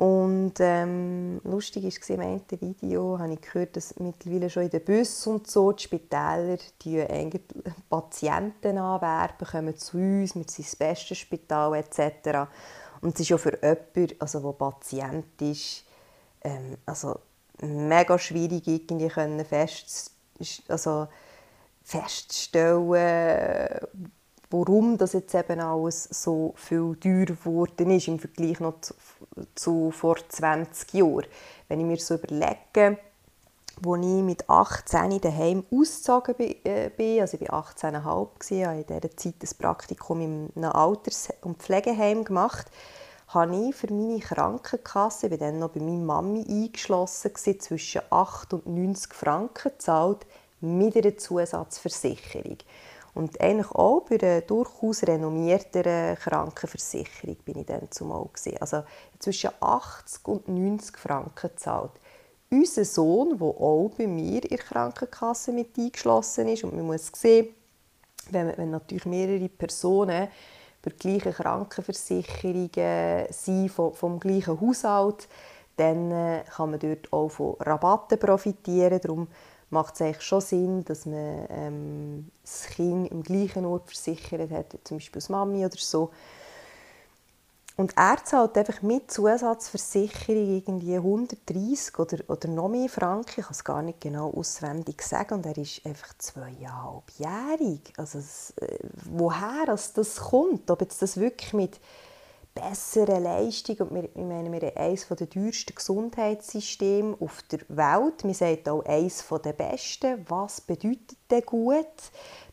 Und 0.00 0.54
ähm, 0.60 1.42
lustig 1.44 1.84
war, 1.84 2.14
im 2.16 2.20
einen 2.22 2.42
Video 2.48 3.18
habe 3.18 3.34
ich 3.34 3.42
gehört, 3.42 3.76
dass 3.76 4.00
mittlerweile 4.00 4.48
schon 4.48 4.62
in 4.62 4.70
den 4.70 4.82
Bussen 4.82 5.34
und 5.34 5.46
so 5.46 5.72
die 5.72 5.82
Spitäler 5.82 6.56
die 6.80 7.04
Patienten 7.90 8.78
anwerben, 8.78 9.46
kommen 9.46 9.76
zu 9.76 9.98
uns, 9.98 10.34
mit 10.34 10.50
seinem 10.50 10.78
besten 10.78 11.14
Spital 11.14 11.74
etc. 11.74 12.48
Und 13.02 13.14
es 13.14 13.20
ist 13.20 13.32
auch 13.34 13.40
für 13.40 13.58
jemanden, 13.60 14.14
also, 14.18 14.40
der 14.40 14.52
Patient 14.52 15.42
ist, 15.42 15.84
ähm, 16.44 16.78
also 16.86 17.20
mega 17.60 18.18
schwierig 18.18 18.66
irgendwie 18.66 19.08
können 19.08 19.44
also 20.68 21.08
feststellen, 21.90 22.88
warum 24.50 24.96
das 24.96 25.12
jetzt 25.12 25.34
eben 25.34 25.60
alles 25.60 26.04
so 26.04 26.54
viel 26.56 26.96
teurer 27.00 27.24
geworden 27.24 27.90
ist 27.90 28.08
im 28.08 28.18
Vergleich 28.18 28.60
noch 28.60 28.80
zu, 28.80 28.94
zu 29.54 29.90
vor 29.90 30.16
20 30.28 30.94
Jahren. 30.94 31.26
Wenn 31.68 31.80
ich 31.80 31.86
mir 31.86 31.96
so 31.98 32.14
überlege, 32.14 32.98
als 33.82 34.04
ich 34.04 34.22
mit 34.22 34.48
18 34.48 35.20
daheim 35.20 35.64
ausgezogen 35.72 36.34
äh, 36.38 36.90
bin, 36.96 37.20
also 37.22 37.38
ich 37.40 37.50
war 37.50 37.64
18,5, 37.64 38.04
habe 38.66 38.80
in 38.80 38.86
dieser 38.86 39.16
Zeit 39.16 39.34
ein 39.42 39.58
Praktikum 39.58 40.20
in 40.20 40.50
einem 40.54 40.72
Alters- 40.72 41.28
und 41.42 41.62
Pflegeheim 41.62 42.24
gemacht, 42.24 42.66
habe 43.28 43.68
ich 43.68 43.74
für 43.74 43.92
meine 43.92 44.18
Krankenkasse, 44.18 45.26
ich 45.26 45.32
war 45.32 45.38
dann 45.38 45.60
noch 45.60 45.70
bei 45.70 45.80
meiner 45.80 46.04
Mami 46.04 46.44
eingeschlossen, 46.48 47.32
zwischen 47.34 48.02
8 48.10 48.54
und 48.54 48.66
90 48.66 49.14
Franken 49.14 49.70
gezahlt 49.70 50.26
mit 50.60 50.96
einer 50.96 51.16
Zusatzversicherung. 51.16 52.58
Und 53.14 53.40
eigentlich 53.40 53.70
auch 53.72 54.02
bei 54.08 54.20
einer 54.20 54.40
durchaus 54.42 55.02
renommierteren 55.02 56.16
Krankenversicherung 56.16 57.36
bin 57.44 57.58
ich 57.58 57.66
dann 57.66 57.90
zumal 57.90 58.26
gesehen. 58.32 58.58
Also 58.60 58.84
zwischen 59.18 59.50
80 59.60 60.28
und 60.28 60.48
90 60.48 60.96
Franken 60.96 61.50
zahlt. 61.56 61.92
Unser 62.50 62.84
Sohn, 62.84 63.38
der 63.38 63.46
auch 63.46 63.90
bei 63.96 64.06
mir 64.06 64.42
in 64.42 64.48
der 64.48 64.58
Krankenkasse 64.58 65.52
mit 65.52 65.76
eingeschlossen 65.78 66.48
ist, 66.48 66.64
und 66.64 66.74
man 66.74 66.86
muss 66.86 67.10
sehen, 67.14 67.54
wenn, 68.30 68.56
wenn 68.56 68.70
natürlich 68.70 69.06
mehrere 69.06 69.48
Personen 69.48 70.28
bei 70.82 70.90
gleichen 70.90 71.32
Krankenversicherungen 71.32 73.26
sind, 73.30 73.68
vom, 73.70 73.92
vom 73.94 74.18
gleichen 74.18 74.60
Haushalt, 74.60 75.28
dann 75.76 76.10
äh, 76.10 76.44
kann 76.54 76.70
man 76.70 76.80
dort 76.80 77.12
auch 77.12 77.28
von 77.28 77.54
Rabatten 77.60 78.18
profitieren. 78.18 79.00
Darum 79.00 79.28
macht 79.70 79.94
es 79.94 80.02
eigentlich 80.02 80.22
schon 80.22 80.40
Sinn, 80.40 80.84
dass 80.84 81.06
man 81.06 81.46
ähm, 81.48 82.30
das 82.42 82.66
Kind 82.66 83.10
im 83.10 83.22
gleichen 83.22 83.64
Ort 83.64 83.86
versichert 83.88 84.50
hat, 84.50 84.76
zum 84.84 84.98
Beispiel 84.98 85.18
als 85.18 85.28
Mami 85.28 85.64
oder 85.64 85.76
so. 85.78 86.10
Und 87.80 87.96
er 87.96 88.22
zahlt 88.22 88.58
einfach 88.58 88.82
mit 88.82 89.10
Zusatzversicherung 89.10 90.54
irgendwie 90.54 90.96
130 90.96 91.98
oder, 91.98 92.18
oder 92.28 92.46
noch 92.48 92.68
mehr 92.68 92.90
Franken. 92.90 93.40
Ich 93.40 93.46
kann 93.46 93.52
es 93.52 93.64
gar 93.64 93.80
nicht 93.80 94.02
genau 94.02 94.30
auswendig 94.30 95.00
sagen. 95.00 95.36
Und 95.36 95.46
er 95.46 95.56
ist 95.56 95.86
einfach 95.86 96.12
zweieinhalbjährig. 96.18 97.94
Also 97.96 98.18
äh, 98.60 98.78
woher 99.06 99.64
das, 99.64 99.94
das 99.94 100.16
kommt, 100.16 100.70
ob 100.70 100.82
jetzt 100.82 101.00
das 101.00 101.16
wirklich 101.16 101.54
mit 101.54 101.80
bessere 102.60 103.18
Leistung. 103.18 103.76
Und 103.78 103.94
wir, 103.94 104.04
ich 104.04 104.16
meine, 104.16 104.50
wir 104.50 104.60
haben 104.60 104.76
eines 104.76 105.08
der 105.08 105.30
teuersten 105.30 105.74
Gesundheitssysteme 105.74 107.16
auf 107.20 107.42
der 107.50 107.60
Welt. 107.68 108.24
Wir 108.24 108.34
sagen 108.34 108.68
auch 108.68 108.84
eines 108.84 109.24
der 109.28 109.52
besten. 109.52 110.24
Was 110.28 110.60
bedeutet 110.60 111.16
denn 111.30 111.42
gut? 111.42 111.86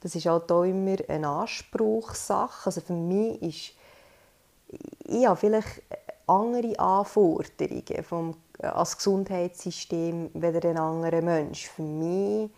Das 0.01 0.15
ist 0.15 0.25
halt 0.25 0.51
auch 0.51 0.63
immer 0.63 0.97
eine 1.07 1.27
Anspruchssache. 1.27 2.65
Also 2.65 2.81
für 2.81 2.93
mich 2.93 3.41
ist 3.41 3.77
ich 5.05 5.25
habe 5.25 5.37
vielleicht 5.37 5.81
andere 6.27 6.77
Anforderungen 6.79 8.03
vom, 8.03 8.35
als 8.59 8.97
Gesundheitssystem 8.97 10.29
als 10.33 10.65
ein 10.65 10.77
anderer 10.77 11.21
Mensch. 11.21 11.67
Für 11.67 11.83
mich, 11.83 12.49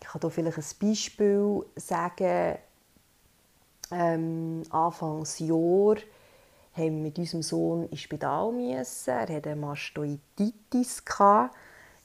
ich 0.00 0.06
kann 0.06 0.20
hier 0.20 0.30
vielleicht 0.30 0.58
ein 0.58 0.88
Beispiel 0.88 1.64
sagen, 1.76 2.58
ähm, 3.90 4.62
Anfangsjahr 4.70 5.96
haben 6.74 6.96
wir 6.96 7.02
mit 7.02 7.18
unserem 7.18 7.42
Sohn 7.42 7.88
ins 7.88 8.00
Spital 8.00 8.52
müssen. 8.52 9.10
Er 9.10 9.20
hatte 9.20 9.50
eine 9.50 9.60
Mastoiditis. 9.60 11.02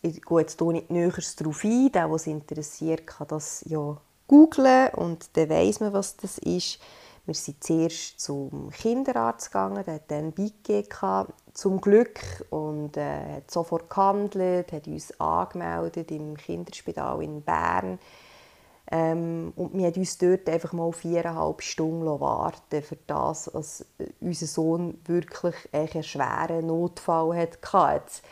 Ich 0.02 0.22
gehe 0.22 0.40
jetzt 0.40 0.60
hier 0.60 0.72
nicht 0.72 0.90
näher 0.90 1.12
darauf 1.38 1.64
ein. 1.64 1.92
Der, 1.92 2.12
was 2.12 2.28
interessiert, 2.28 3.08
kann 3.08 3.28
das 3.28 3.64
ja 3.68 3.98
googlen 4.28 4.90
und 4.90 5.36
dann 5.38 5.50
weiss 5.50 5.80
man, 5.80 5.94
was 5.94 6.18
das 6.18 6.38
ist. 6.40 6.80
Wir 7.26 7.34
sind 7.34 7.62
zuerst 7.62 8.22
zum 8.22 8.70
Kinderarzt 8.72 9.52
gegangen, 9.52 9.84
der 9.84 9.96
hat 9.96 10.10
dann 10.10 10.32
Beigegeben, 10.32 11.34
zum 11.54 11.82
Glück, 11.82 12.22
und 12.52 12.96
äh, 12.96 13.36
hat 13.36 13.52
sofort 13.52 13.90
gehandelt, 13.90 14.72
hat 14.72 14.88
uns 14.88 15.20
angemeldet 15.20 16.10
im 16.12 16.38
Kinderspital 16.38 17.22
in 17.22 17.42
Bern. 17.42 18.00
Ähm, 18.90 19.52
und 19.56 19.78
wir 19.78 19.88
haben 19.88 20.00
uns 20.00 20.18
dort 20.18 20.48
einfach 20.50 20.72
mal 20.74 20.92
viereinhalb 20.94 21.62
Stunden 21.62 22.20
warten 22.20 22.82
für 22.82 22.98
das, 23.08 23.52
dass 23.54 23.86
unser 24.22 24.48
Sohn 24.48 25.00
wirklich 25.06 25.56
einen 25.74 26.04
schweren 26.04 26.68
Notfall 26.68 27.36
hatte. 27.38 27.60
Jetzt, 27.94 28.24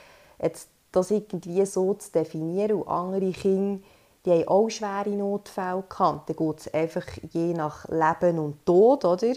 jetzt 0.42 0.70
das 0.92 1.12
irgendwie 1.12 1.66
so 1.66 1.94
zu 1.96 2.12
definieren 2.12 2.82
und 2.82 2.88
andere 2.88 3.32
Kinder 3.32 3.80
die 4.26 4.32
haben 4.32 4.48
auch 4.48 4.70
schwere 4.70 5.10
Notfälle 5.10 5.84
gehabt. 5.88 6.30
Dann 6.30 6.36
geht 6.36 6.60
es 6.60 6.74
einfach 6.74 7.06
je 7.32 7.54
nach 7.54 7.88
Leben 7.90 8.40
und 8.40 8.66
Tod, 8.66 9.06
oder? 9.06 9.34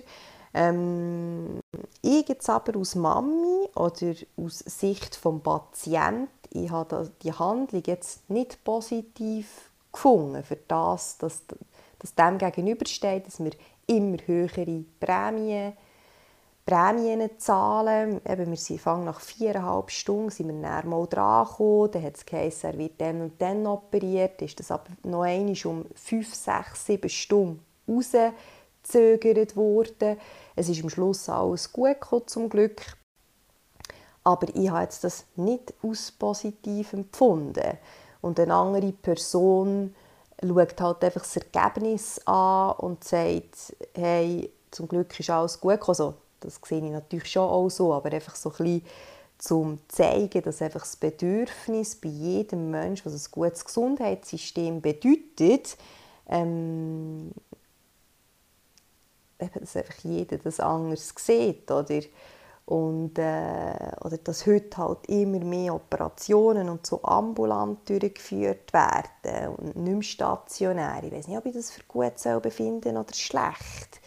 Ähm, 0.55 1.61
ich 2.03 2.29
jetzt 2.29 2.49
aber 2.49 2.79
aus 2.79 2.95
Mami 2.95 3.69
oder 3.75 4.15
aus 4.37 4.59
Sicht 4.61 5.23
des 5.25 5.43
Patienten, 5.43 6.29
ich 6.51 6.71
habe 6.71 7.11
die 7.23 7.33
Handlung 7.33 7.83
jetzt 7.85 8.29
nicht 8.31 8.65
positiv 8.65 9.68
gefunden, 9.93 10.43
für 10.43 10.57
das, 10.57 11.19
dass, 11.19 11.43
dass 11.99 12.15
dem 12.15 12.39
gegenübersteht, 12.39 13.27
dass 13.27 13.43
wir 13.43 13.53
immer 13.87 14.19
höhere 14.27 14.85
Prämien 15.01 15.75
Prämien 16.69 17.31
zahlen. 17.39 18.21
Eben, 18.29 18.51
wir 18.51 18.57
sind 18.59 18.83
fangen 18.83 19.07
nach 19.07 19.21
viereinhalb 19.21 19.91
Stunden 19.91 20.29
sind 20.29 20.49
wir 20.49 20.61
dann 20.61 20.87
mal 20.87 21.07
dran 21.07 21.47
gekommen. 21.47 21.91
Dann 21.93 22.03
hat 22.03 22.17
es 22.17 22.27
geheißen, 22.27 22.71
er 22.73 22.79
wird 22.79 23.01
dann 23.01 23.23
und 23.23 23.41
dann 23.41 23.67
operiert. 23.67 24.43
Ist 24.43 24.61
das 24.61 24.71
aber 24.71 24.91
noch 25.03 25.23
einmal 25.23 25.57
um 25.65 25.87
fünf, 25.95 26.35
sechs, 26.35 26.85
sieben 26.85 27.09
Stunden 27.09 27.65
rausgezögert 27.89 29.57
worden. 29.57 30.19
Es 30.57 30.69
ist 30.69 30.83
am 30.83 30.91
Schluss 30.91 31.31
alles 31.31 31.73
gut 31.73 32.03
gekommen, 32.03 32.27
zum 32.27 32.51
Glück. 32.51 32.83
Aber 34.23 34.55
ich 34.55 34.69
habe 34.69 34.83
jetzt 34.83 35.05
das 35.05 35.25
nicht 35.37 35.73
als 35.83 36.13
positiv 36.13 36.93
empfunden. 36.93 37.79
Und 38.21 38.41
eine 38.41 38.55
andere 38.55 38.93
Person 38.93 39.95
schaut 40.43 40.81
halt 40.81 41.05
einfach 41.05 41.23
das 41.23 41.37
Ergebnis 41.37 42.21
an 42.27 42.73
und 42.79 43.05
sagt, 43.05 43.75
hey, 43.95 44.51
zum 44.71 44.89
Glück 44.89 45.19
ist 45.19 45.31
alles 45.31 45.61
gut 45.61 45.73
gekommen. 45.73 45.97
Also, 45.99 46.15
das 46.41 46.61
sehe 46.65 46.85
ich 46.85 46.93
natürlich 46.93 47.31
schon 47.31 47.49
auch 47.49 47.69
so, 47.69 47.93
aber 47.93 48.13
einfach 48.13 48.37
so 48.37 48.51
ein 48.51 48.57
bisschen 48.57 48.83
zum 49.39 49.79
zeigen, 49.89 50.43
dass 50.43 50.63
einfach 50.63 50.81
das 50.81 50.97
Bedürfnis 50.97 51.97
bei 51.97 52.09
jedem 52.09 52.71
Menschen, 52.71 53.13
was 53.13 53.27
ein 53.27 53.31
gutes 53.31 53.65
Gesundheitssystem 53.65 54.81
bedeutet, 54.81 55.77
ähm, 56.29 57.31
dass 59.39 59.77
einfach 59.77 59.95
jeder 60.03 60.39
das 60.39 60.59
anders 60.59 61.15
sieht, 61.17 61.71
oder? 61.71 62.01
Und, 62.69 63.19
äh, 63.19 63.93
oder 64.05 64.19
dass 64.23 64.47
heute 64.47 64.77
halt 64.77 65.07
immer 65.07 65.39
mehr 65.39 65.75
Operationen 65.75 66.69
und 66.69 66.87
so 66.87 67.03
ambulant 67.03 67.89
durchgeführt 67.89 68.75
werden 68.75 69.55
und 69.57 69.77
nicht 69.77 69.95
mehr 69.95 70.03
stationär. 70.03 71.03
Ich 71.03 71.11
weiß 71.11 71.29
nicht, 71.29 71.39
ob 71.39 71.47
ich 71.47 71.55
das 71.55 71.71
für 71.71 71.83
gut 71.89 72.43
befinden 72.43 72.99
oder 72.99 73.15
schlecht. 73.15 74.03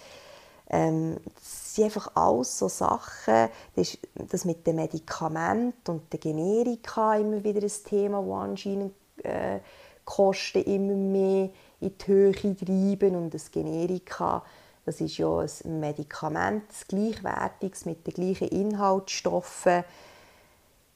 Ähm, 0.70 1.18
das 1.34 1.74
sind 1.74 1.86
einfach 1.86 2.12
alles 2.14 2.60
so 2.60 2.68
Sachen, 2.68 3.50
das, 3.76 3.98
das 4.14 4.46
mit 4.46 4.68
den 4.68 4.76
Medikamenten 4.76 5.90
und 5.90 6.14
den 6.14 6.20
Generika 6.20 7.16
immer 7.16 7.44
wieder 7.44 7.64
ein 7.64 7.84
Thema, 7.84 8.24
wo 8.24 8.36
anscheinend 8.36 8.94
äh, 9.24 9.60
Kosten 10.06 10.62
immer 10.66 10.94
mehr 10.94 11.50
in 11.80 11.98
die 11.98 12.08
Höhe 12.08 12.32
treiben 12.32 13.16
und 13.16 13.34
das 13.34 13.50
Generika, 13.50 14.44
das 14.86 15.02
ist 15.02 15.18
ja 15.18 15.40
ein 15.40 15.80
Medikament, 15.80 16.64
das 16.70 16.88
gleichwertiges 16.88 17.86
mit 17.86 18.06
den 18.08 18.14
gleichen 18.14 18.48
Inhaltsstoffen 18.48 19.84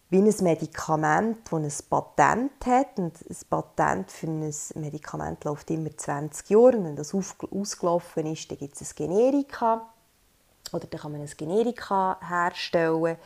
wie 0.10 0.20
ein 0.20 0.44
Medikament, 0.44 1.39
das 1.51 1.82
ein 1.82 1.89
Patent 1.89 2.65
hat. 2.65 2.98
Und 2.98 3.13
ein 3.27 3.38
Patent 3.50 4.12
für 4.12 4.27
ein 4.27 4.54
Medikament 4.75 5.44
läuft 5.44 5.72
immer 5.72 5.96
20 5.96 6.50
Jahre. 6.50 6.77
Und 6.77 6.86
wenn 6.86 6.96
das 6.96 7.13
ausgelaufen 7.13 8.25
ist, 8.27 8.50
dann 8.50 8.58
gibt 8.58 8.80
es 8.80 8.92
ein 8.92 8.96
Generika. 8.96 9.89
Oder 10.72 10.88
dann 10.88 11.01
kann 11.01 11.12
man 11.12 11.22
ein 11.22 11.30
Generika 11.36 12.20
herstellen. 12.22 13.18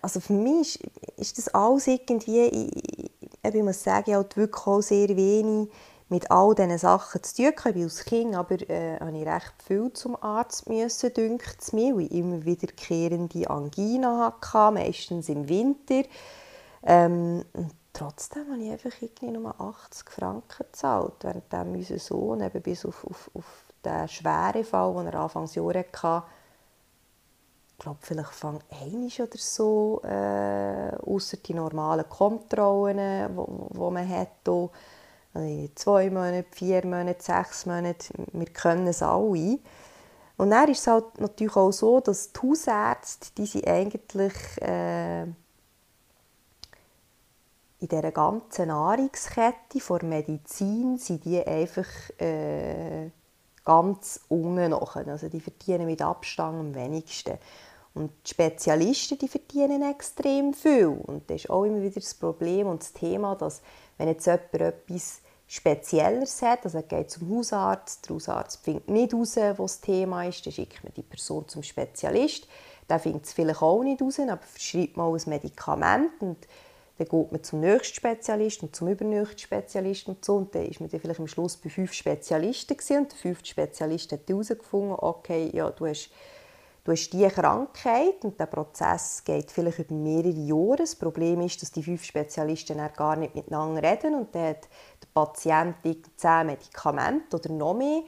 Also 0.00 0.20
für 0.20 0.32
mich 0.32 0.82
ist, 0.82 1.18
ist 1.18 1.38
das 1.38 1.48
alles 1.48 1.86
irgendwie, 1.86 2.44
ich, 2.46 3.54
ich 3.54 3.62
muss 3.62 3.82
sagen, 3.82 4.14
halt 4.14 4.36
wirklich 4.36 4.66
auch 4.66 4.80
sehr 4.80 5.08
wenig 5.08 5.68
mit 6.12 6.30
all 6.30 6.54
diesen 6.54 6.76
Sachen 6.76 7.22
zu 7.22 7.34
tun. 7.34 7.46
Ich 7.46 7.74
bin 7.74 7.84
als 7.84 8.04
Kind 8.04 8.36
aber 8.36 8.70
äh, 8.70 9.00
habe 9.00 9.16
ich 9.16 9.26
recht 9.26 9.54
viel 9.66 9.90
zum 9.94 10.22
Arzt 10.22 10.68
müssen, 10.68 11.12
dünkt 11.14 11.56
es 11.58 11.72
mir, 11.72 11.96
weil 11.96 12.02
ich 12.02 12.12
immer 12.12 12.44
wiederkehrende 12.44 13.48
Angina 13.48 14.34
hatte, 14.42 14.74
meistens 14.74 15.30
im 15.30 15.48
Winter. 15.48 16.02
Ähm, 16.84 17.44
trotzdem 17.94 18.50
habe 18.52 18.62
ich 18.62 18.70
einfach 18.72 18.92
irgendwie 19.00 19.30
nur 19.30 19.58
80 19.58 20.10
Franken 20.10 20.66
gezahlt, 20.66 21.14
während 21.22 21.76
unser 21.76 21.98
Sohn 21.98 22.42
eben 22.42 22.60
bis 22.60 22.84
auf, 22.84 23.06
auf, 23.06 23.30
auf 23.32 23.64
den 23.82 24.06
schweren 24.08 24.64
Fall, 24.64 24.94
den 24.94 25.06
er 25.06 25.20
Anfangs 25.20 25.54
Jahre 25.54 25.78
hatte, 25.78 26.24
ich 27.72 27.78
glaube, 27.78 27.98
vielleicht 28.02 28.32
fang 28.32 28.60
einisch 28.70 29.18
oder 29.18 29.38
so, 29.38 30.02
äh, 30.04 30.94
außer 31.04 31.38
die 31.38 31.54
normalen 31.54 32.08
Kontrollen, 32.08 33.34
die 33.34 33.78
man 33.78 34.08
hat, 34.08 34.28
hier, 34.46 34.68
also 35.34 35.68
zwei 35.74 36.10
Monate, 36.10 36.46
vier 36.50 36.86
Monate, 36.86 37.22
sechs 37.22 37.66
Monate, 37.66 38.12
wir 38.32 38.46
können 38.46 38.86
es 38.86 39.02
alle. 39.02 39.58
Und 40.36 40.50
dann 40.50 40.68
ist 40.68 40.80
es 40.80 40.86
halt 40.86 41.20
natürlich 41.20 41.56
auch 41.56 41.72
so, 41.72 42.00
dass 42.00 42.32
die 42.32 42.40
Hausärzte, 42.40 43.28
die 43.36 43.46
sind 43.46 43.66
eigentlich 43.66 44.32
äh, 44.60 45.22
in 45.22 45.34
dieser 47.88 48.12
ganzen 48.12 48.68
Nahrungskette 48.68 49.78
der 49.78 50.04
Medizin, 50.04 50.98
sind 50.98 51.24
die 51.24 51.44
einfach 51.44 51.86
äh, 52.18 53.10
ganz 53.64 54.20
unten 54.28 54.70
noch. 54.70 54.96
Also 54.96 55.28
die 55.28 55.40
verdienen 55.40 55.86
mit 55.86 56.02
Abstand 56.02 56.58
am 56.58 56.74
wenigsten. 56.74 57.38
Und 57.94 58.10
die 58.24 58.30
Spezialisten 58.30 59.18
die 59.18 59.28
verdienen 59.28 59.82
extrem 59.82 60.54
viel. 60.54 60.86
Und 60.86 61.28
das 61.28 61.44
ist 61.44 61.50
auch 61.50 61.64
immer 61.64 61.82
wieder 61.82 62.00
das 62.00 62.14
Problem 62.14 62.66
und 62.66 62.82
das 62.82 62.92
Thema, 62.92 63.34
dass 63.34 63.62
wenn 63.98 64.08
jetzt 64.08 64.26
jemand 64.26 64.54
etwas 64.54 65.20
Spezielleres 65.46 66.40
hat, 66.40 66.64
also 66.64 66.78
er 66.78 66.84
geht 66.84 67.10
zum 67.10 67.28
Hausarzt, 67.36 68.08
der 68.08 68.14
Hausarzt 68.14 68.64
findet 68.64 68.88
nicht 68.88 69.12
heraus, 69.12 69.36
was 69.36 69.56
das 69.56 69.80
Thema 69.82 70.24
ist, 70.24 70.46
dann 70.46 70.52
schickt 70.52 70.82
man 70.82 70.92
die 70.94 71.02
Person 71.02 71.46
zum 71.46 71.62
Spezialist. 71.62 72.48
Der 72.88 72.98
findet 72.98 73.26
es 73.26 73.32
vielleicht 73.32 73.62
auch 73.62 73.82
nicht 73.82 74.00
heraus, 74.00 74.18
aber 74.18 74.40
verschreibt 74.42 74.96
mal 74.96 75.12
ein 75.12 75.22
Medikament 75.26 76.10
und 76.20 76.38
dann 76.98 77.08
geht 77.08 77.32
man 77.32 77.42
zum 77.42 77.60
nächsten 77.60 77.94
Spezialisten 77.94 78.66
und 78.66 78.76
zum 78.76 78.88
übernächsten 78.88 79.38
Spezialisten 79.38 80.12
und 80.12 80.24
so. 80.24 80.36
Und 80.36 80.54
dann 80.54 80.66
ist 80.66 80.80
man 80.80 80.88
dann 80.88 81.00
vielleicht 81.00 81.20
am 81.20 81.26
Schluss 81.26 81.56
bei 81.56 81.68
fünf 81.68 81.92
Spezialisten 81.92 82.76
gewesen. 82.76 82.98
und 82.98 83.12
der 83.12 83.18
fünfte 83.18 83.48
Spezialist 83.48 84.12
hat 84.12 84.28
herausgefunden, 84.28 84.96
okay, 84.98 85.50
ja, 85.52 85.70
du 85.70 85.86
hast 85.86 86.10
du 86.84 86.92
hast 86.92 87.12
diese 87.12 87.28
Krankheit 87.28 88.24
und 88.24 88.38
der 88.38 88.46
Prozess 88.46 89.22
geht 89.24 89.50
vielleicht 89.50 89.78
über 89.78 89.94
mehrere 89.94 90.30
Jahre. 90.30 90.76
Das 90.78 90.96
Problem 90.96 91.40
ist, 91.42 91.62
dass 91.62 91.72
die 91.72 91.82
fünf 91.82 92.04
Spezialisten 92.04 92.80
gar 92.96 93.16
nicht 93.16 93.34
miteinander 93.34 93.82
reden 93.82 94.14
und 94.14 94.34
dann 94.34 94.50
hat 94.50 94.68
der 95.02 95.08
Patient 95.14 95.76
zehn 96.16 96.46
Medikamente 96.46 97.36
oder 97.36 97.50
noch 97.50 97.74
mehr 97.74 98.02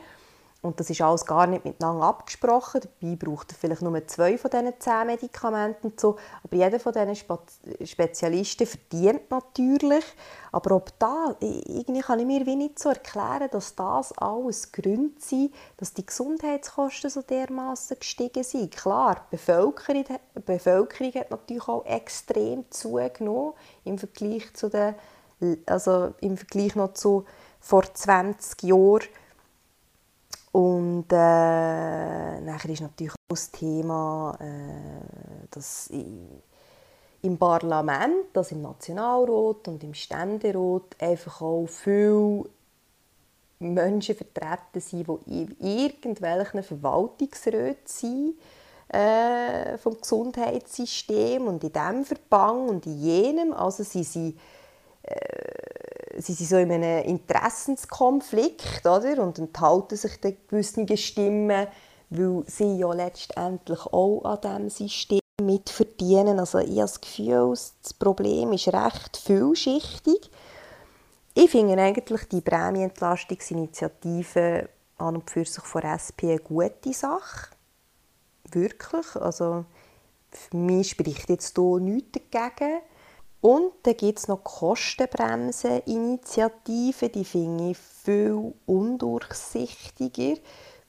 und 0.65 0.81
das 0.81 0.89
ist 0.89 1.03
alles 1.03 1.27
gar 1.27 1.47
nicht 1.47 1.67
miteinander 1.67 2.07
abgesprochen. 2.07 2.81
Dabei 2.81 3.17
braucht 3.17 3.53
er 3.53 3.59
vielleicht 3.59 3.83
nur 3.83 4.07
zwei 4.07 4.39
von 4.39 4.51
diesen 4.51 4.73
zehn 4.81 5.07
Medikamenten. 5.07 5.93
so. 5.97 6.17
Aber 6.43 6.57
jeder 6.57 6.81
von 6.81 6.95
diesen 6.95 7.87
Spezialisten 7.87 8.67
verdient 8.67 9.31
natürlich. 9.31 10.05
Aber 10.53 10.77
ob 10.77 10.99
da, 10.99 11.37
irgendwie 11.41 12.01
kann 12.01 12.19
ich 12.19 12.25
mir 12.25 12.45
nicht 12.57 12.79
so 12.79 12.89
erklären, 12.89 13.51
dass 13.51 13.75
das 13.75 14.17
alles 14.17 14.73
Gründe 14.73 15.21
sind, 15.21 15.55
dass 15.77 15.93
die 15.93 16.07
Gesundheitskosten 16.07 17.11
so 17.11 17.21
dermaßen 17.21 17.99
gestiegen 17.99 18.43
sind. 18.43 18.75
Klar, 18.75 19.27
die 19.31 19.37
Bevölkerung, 19.37 20.05
die 20.35 20.41
Bevölkerung 20.41 21.13
hat 21.13 21.31
natürlich 21.31 21.69
auch 21.69 21.85
extrem 21.85 22.65
zugenommen 22.71 23.53
im 23.85 23.99
Vergleich 23.99 24.55
zu 24.55 24.71
den, 24.71 24.95
also 25.67 26.15
im 26.23 26.39
Vergleich 26.39 26.75
noch 26.75 26.95
zu 26.95 27.27
vor 27.61 27.83
20 27.83 28.63
Jahren 28.63 29.03
und 30.55 31.07
äh, 31.11 32.41
nachher 32.41 32.71
ist 32.71 32.81
natürlich 32.81 33.13
auch 33.13 33.17
das 33.29 33.51
Thema, 33.51 34.39
äh, 34.39 35.49
dass 35.51 35.91
im 35.91 37.39
Parlament, 37.39 38.37
also 38.37 38.55
im 38.55 38.63
Nationalrat 38.63 39.67
und 39.67 39.83
im 39.83 39.95
Ständerat 39.95 40.95
einfach 41.01 41.41
auch 41.43 41.67
viele 41.67 42.45
Menschen 43.59 44.15
vertreten 44.15 44.79
sind, 44.81 45.09
die 45.27 45.43
in 45.43 45.57
irgendwelchen 45.59 46.63
Verwaltungsräten 46.63 47.87
sind 47.87 48.35
äh, 48.91 49.77
vom 49.79 50.01
Gesundheitssystem 50.01 51.49
und 51.49 51.65
in 51.65 51.73
diesem 51.73 52.05
Verband 52.05 52.71
und 52.71 52.87
in 52.87 53.01
jenem. 53.01 53.53
Also 53.53 53.83
sie 53.83 54.05
sind 54.05 54.39
sie 56.19 56.33
sind 56.33 56.49
so 56.49 56.57
in 56.57 56.73
einem 56.73 57.05
Interessenskonflikt 57.05 58.85
oder? 58.87 59.23
und 59.23 59.39
enthalten 59.39 59.97
sich 59.97 60.19
dann 60.21 60.37
gewissen 60.49 60.89
Stimmen, 60.97 61.69
weil 62.11 62.45
sie 62.47 62.77
ja 62.77 62.93
letztendlich 62.93 63.87
auch 63.87 64.25
an 64.25 64.41
diesem 64.41 64.71
System 64.71 65.21
mitverdienen. 65.43 66.39
Also 66.39 66.59
ich 66.59 66.69
habe 66.71 66.83
das 66.83 67.01
Gefühl, 67.01 67.51
das 67.51 67.75
Problem 67.99 68.53
ist 68.53 68.69
recht 68.69 69.17
vielschichtig. 69.17 70.31
Ich 71.35 71.51
finde 71.51 71.83
eigentlich 71.83 72.29
die 72.29 72.41
Prämienentlastungsinitiative 72.41 74.69
an 74.99 75.17
und 75.17 75.29
für 75.29 75.45
sich 75.45 75.65
von 75.65 75.83
SP 75.83 76.31
eine 76.31 76.39
gute 76.39 76.93
Sache. 76.93 77.51
Wirklich. 78.53 79.17
Also 79.17 79.65
für 80.31 80.57
mich 80.57 80.91
spricht 80.91 81.29
jetzt 81.29 81.57
hier 81.57 81.81
nichts 81.81 82.21
dagegen. 82.31 82.79
Und 83.45 83.73
dann 83.83 83.97
gibt 83.99 84.21
es 84.21 84.27
noch 84.27 84.39
die 84.39 84.45
Kostenbremse-Initiative, 84.45 87.11
die 87.11 87.27
finde 87.27 87.73
ich 87.73 87.77
viel 87.77 88.55
undurchsichtiger, 88.65 90.41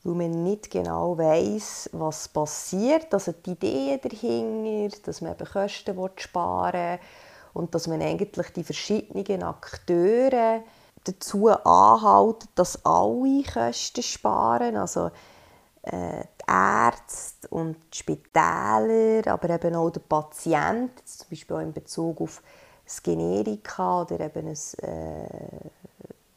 weil 0.06 0.14
man 0.14 0.44
nicht 0.44 0.72
genau 0.72 1.18
weiß, 1.18 1.90
was 1.92 2.30
passiert. 2.30 3.14
Also 3.14 3.34
die 3.34 3.52
Idee 3.52 4.00
dahinter, 4.02 4.98
dass 5.04 5.20
man 5.20 5.34
eben 5.34 5.46
Kosten 5.46 6.00
sparen 6.16 6.94
will 6.94 7.00
und 7.52 7.76
dass 7.76 7.88
man 7.88 8.02
eigentlich 8.02 8.52
die 8.52 8.64
verschiedenen 8.64 9.44
Akteure 9.44 10.64
dazu 11.04 11.50
anhalten, 11.50 12.48
dass 12.56 12.86
alle 12.86 13.44
Kosten 13.44 14.02
sparen. 14.02 14.78
Also 14.78 15.12
äh, 15.86 16.24
die 16.42 16.52
Ärzte 16.52 17.48
und 17.50 17.78
die 17.94 17.98
Spitäler, 17.98 19.28
aber 19.28 19.50
eben 19.50 19.76
auch 19.76 19.90
der 19.90 20.02
Patient, 20.02 20.92
zum 21.08 21.28
Beispiel 21.30 21.56
auch 21.56 21.62
in 21.62 21.74
Bezug 21.74 22.22
auf 22.22 22.42
das 22.84 23.02
Generika 23.02 24.02
oder 24.02 24.20
eben 24.20 24.48
ein, 24.48 24.54
äh, 24.54 25.70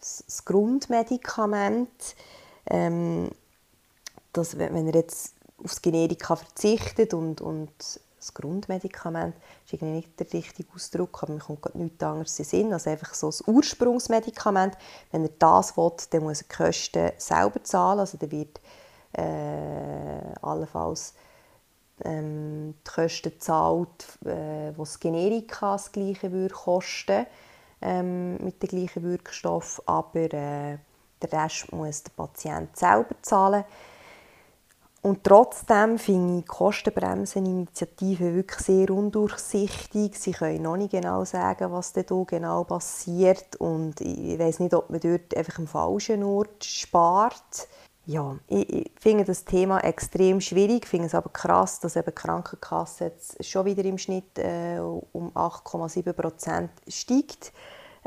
das 0.01 0.45
Grundmedikament. 0.45 2.17
Ähm, 2.71 3.31
dass, 4.33 4.59
wenn 4.59 4.87
er 4.87 4.95
jetzt 4.95 5.35
auf 5.59 5.71
das 5.71 5.83
Generika 5.83 6.37
verzichtet 6.37 7.15
und, 7.15 7.41
und 7.41 7.73
das 8.19 8.35
Grundmedikament 8.35 9.35
ist 9.65 9.73
irgendwie 9.73 9.95
nicht 9.97 10.21
der 10.21 10.33
richtige 10.33 10.69
Ausdruck, 10.75 11.23
aber 11.23 11.35
mir 11.35 11.41
kommt 11.41 11.75
nichts 11.75 12.03
anderes 12.03 12.39
in 12.39 12.45
Sinn, 12.45 12.73
also 12.73 12.91
einfach 12.91 13.15
so 13.15 13.29
das 13.29 13.43
Ursprungsmedikament. 13.47 14.77
Wenn 15.13 15.25
er 15.25 15.31
das 15.39 15.77
will, 15.77 15.93
dann 16.11 16.23
muss 16.25 16.43
er 16.43 16.49
die 16.49 16.57
Kosten 16.57 17.13
selber 17.17 17.63
zahlen, 17.63 18.01
also 18.01 18.19
dann 18.19 18.31
wird 18.31 18.61
äh, 19.13 20.35
allenfalls 20.43 21.15
ähm, 22.05 22.75
die 22.87 22.91
Kosten 22.91 23.33
zahlt, 23.39 24.19
äh, 24.25 24.73
was 24.77 25.01
Generika 25.01 25.73
das 25.73 25.93
gleiche 25.93 26.31
würde 26.33 26.55
kosten 26.55 27.27
ähm, 27.81 28.37
mit 28.45 28.63
dem 28.63 28.69
gleichen 28.69 29.03
Wirkstoff, 29.03 29.83
aber 29.87 30.33
äh, 30.33 30.79
der 31.23 31.33
Rest 31.33 31.73
muss 31.73 32.03
der 32.03 32.13
Patient 32.13 32.77
selber 32.77 33.15
zahlen. 33.23 33.65
Und 35.01 35.23
trotzdem 35.23 35.97
finde 35.97 36.39
ich 36.39 36.43
die 36.43 36.49
Kostenbremseninitiative 36.49 38.35
wirklich 38.35 38.61
sehr 38.61 38.91
undurchsichtig. 38.91 40.19
Sie 40.19 40.33
können 40.33 40.63
noch 40.63 40.77
nicht 40.77 40.91
genau 40.91 41.25
sagen, 41.25 41.71
was 41.71 41.93
da 41.93 42.03
genau 42.03 42.65
passiert. 42.65 43.57
Und 43.57 44.01
ich 44.01 44.39
weiß 44.39 44.59
nicht, 44.59 44.75
ob 44.75 44.91
man 44.91 44.99
dort 44.99 45.37
einfach 45.37 45.61
am 45.61 45.69
falschen 45.69 46.25
Ort 46.25 46.65
spart 46.65 47.69
ja, 48.09 48.39
ich, 48.47 48.73
ich, 48.73 48.91
finde 48.99 49.25
das 49.25 49.45
Thema 49.45 49.81
extrem 49.81 50.41
schwierig, 50.41 50.85
Ich 50.85 50.89
finde 50.89 51.09
es 51.09 51.15
aber 51.15 51.29
krass, 51.29 51.79
dass 51.79 51.95
eben 51.95 52.07
die 52.07 52.15
Krankenkasse 52.15 53.05
jetzt 53.05 53.45
schon 53.45 53.67
wieder 53.67 53.85
im 53.85 53.99
Schnitt 53.99 54.39
äh, 54.39 54.79
um 54.79 55.31
8,7 55.33 56.15
Prozent 56.15 56.71
steigt 56.89 57.53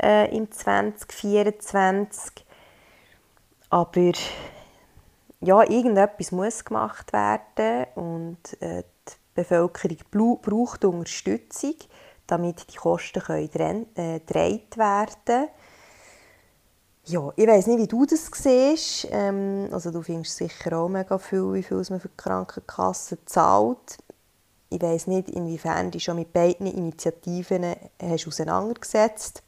äh, 0.02 0.36
im 0.36 0.50
2024. 0.50 2.44
Aber 3.70 4.12
ja, 5.40 5.62
irgendetwas 5.62 6.32
muss 6.32 6.64
gemacht 6.64 7.12
werden 7.12 7.86
und 7.94 8.60
äh, 8.60 8.82
die 9.08 9.12
Bevölkerung 9.36 10.40
braucht 10.42 10.84
Unterstützung, 10.84 11.76
damit 12.26 12.72
die 12.72 12.76
Kosten 12.76 13.22
können, 13.22 13.86
äh, 13.94 14.18
getragen 14.18 14.66
werden 14.74 15.14
können. 15.24 15.48
Ja, 17.04 17.32
ich 17.34 17.46
weiß 17.48 17.66
nicht, 17.66 17.78
wie 17.78 17.86
du 17.88 18.06
das 18.06 18.30
siehst. 18.32 19.08
Ähm, 19.10 19.68
also 19.72 19.90
du 19.90 20.02
findest 20.02 20.36
sicher 20.36 20.78
auch 20.78 20.88
mega 20.88 21.18
viel, 21.18 21.52
wie 21.54 21.62
viel 21.62 21.82
man 21.90 22.00
für 22.00 22.08
die 22.08 22.16
Krankenkasse 22.16 23.24
zahlt. 23.24 23.98
Ich 24.70 24.80
weiß 24.80 25.08
nicht, 25.08 25.28
inwiefern 25.30 25.90
du 25.90 25.98
schon 26.00 26.16
mit 26.16 26.32
beiden 26.32 26.66
Initiativen 26.66 27.64
hast 28.00 28.26
auseinandergesetzt 28.28 29.42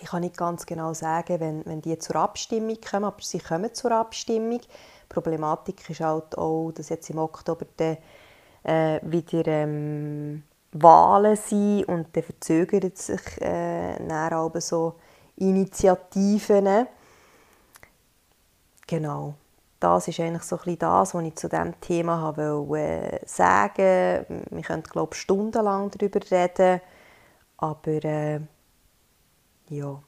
Ich 0.00 0.08
kann 0.08 0.22
nicht 0.22 0.36
ganz 0.36 0.66
genau 0.66 0.94
sagen, 0.94 1.40
wenn, 1.40 1.66
wenn 1.66 1.82
die 1.82 1.98
zur 1.98 2.16
Abstimmung 2.16 2.78
kommen, 2.80 3.04
aber 3.04 3.22
sie 3.22 3.38
kommen 3.38 3.74
zur 3.74 3.92
Abstimmung. 3.92 4.60
Die 4.60 4.68
Problematik 5.08 5.88
ist 5.90 6.00
halt 6.00 6.36
auch, 6.38 6.72
dass 6.72 6.88
jetzt 6.88 7.10
im 7.10 7.18
Oktober 7.18 7.66
dann, 7.76 7.98
äh, 8.64 9.00
wieder 9.02 9.46
ähm, 9.46 10.42
Wahlen 10.72 11.36
sind 11.36 11.84
und 11.84 12.16
dann 12.16 12.22
verzögert 12.22 12.96
sich 12.98 13.20
äh, 13.40 13.96
dann 14.08 14.60
so 14.60 14.94
Initiativen. 15.40 16.86
Genau. 18.86 19.34
Das 19.80 20.08
ist 20.08 20.20
eigentlich 20.20 20.42
so 20.42 20.58
ein 20.64 20.78
das, 20.78 21.14
was 21.14 21.24
ich 21.24 21.36
zu 21.36 21.48
diesem 21.48 21.80
Thema 21.80 22.20
habe 22.20 22.66
äh, 22.76 23.18
sagen 23.26 24.26
Wir 24.50 24.62
können, 24.62 24.82
glaube 24.82 25.14
ich, 25.14 25.20
stundenlang 25.20 25.90
darüber 25.90 26.20
reden. 26.30 26.80
Aber 27.56 28.04
äh, 28.04 28.40
ja, 29.70 30.02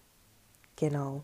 genau. 0.76 1.22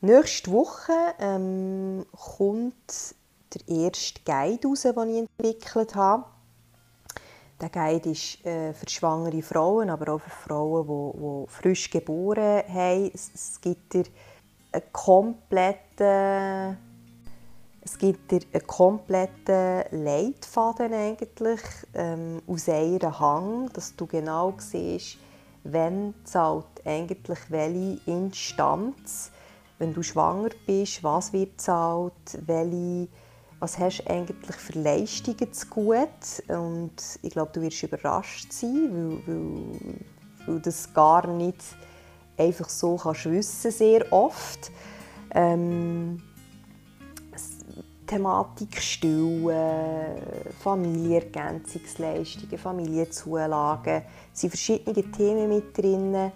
Nächste 0.00 0.50
Woche 0.50 0.92
ähm, 1.18 2.06
kommt 2.12 3.14
der 3.54 3.68
erste 3.68 4.20
Guide 4.24 4.68
raus, 4.68 4.82
den 4.82 5.08
ich 5.08 5.18
entwickelt 5.18 5.94
habe. 5.94 6.24
Der 7.60 7.68
Guide 7.68 8.10
ist 8.10 8.44
äh, 8.44 8.72
für 8.72 8.88
schwangere 8.88 9.40
Frauen, 9.40 9.88
aber 9.88 10.14
auch 10.14 10.20
für 10.20 10.30
Frauen, 10.30 10.86
die, 10.86 11.20
die 11.20 11.52
frisch 11.52 11.88
geboren 11.88 12.62
haben. 12.68 13.10
Es, 13.14 13.60
gibt 13.60 13.94
dir 13.94 14.04
einen 14.72 14.82
kompletten, 14.92 16.76
es 17.80 17.96
gibt 17.96 18.32
dir 18.32 18.40
einen 18.52 18.66
kompletten 18.66 19.84
Leitfaden 19.92 20.92
eigentlich 20.92 21.60
ähm, 21.94 22.42
aus 22.46 22.68
einem 22.68 23.20
Hang, 23.20 23.70
dass 23.72 23.94
du 23.94 24.06
genau 24.06 24.54
siehst, 24.58 25.18
wenn 25.62 26.12
zahlt 26.24 26.66
eigentlich 26.84 27.38
welche 27.50 28.00
Instanz, 28.06 29.30
wenn 29.78 29.94
du 29.94 30.02
schwanger 30.02 30.50
bist, 30.66 31.04
was 31.04 31.32
wird 31.32 31.60
zahlt, 31.60 32.12
welche 32.46 33.08
was 33.60 33.78
hast 33.78 34.00
du 34.00 34.10
eigentlich 34.10 34.56
für 34.56 34.78
Leistungen 34.78 35.52
zu 35.52 35.66
gut? 35.68 36.08
Und 36.48 36.92
ich 37.22 37.30
glaube, 37.30 37.52
du 37.52 37.62
wirst 37.62 37.82
überrascht 37.82 38.52
sein, 38.52 38.90
weil, 38.92 39.20
weil, 39.26 40.00
weil 40.46 40.60
das 40.60 40.92
gar 40.92 41.26
nicht 41.26 41.62
einfach 42.36 42.68
so 42.68 42.96
kannst 42.96 43.26
wissen 43.26 43.70
sehr 43.70 44.12
oft. 44.12 44.70
Ähm, 45.30 46.20
Thematik 48.06 48.80
Stillen, 48.80 50.20
Familienergänzungsleistungen, 50.60 52.58
Familienzulagen. 52.58 54.02
Es 54.32 54.40
sind 54.40 54.50
verschiedene 54.50 55.10
Themen 55.10 55.48
mit 55.48 55.76
drin. 55.76 56.30